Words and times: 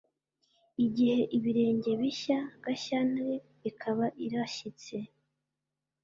igihe 0.85 1.17
ibirenge 1.37 1.91
bishya 1.99 2.39
gashyantare 2.63 3.35
ikaba 3.69 4.05
irashyitse 4.25 4.95